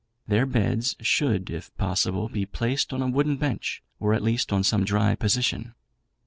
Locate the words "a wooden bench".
3.03-3.83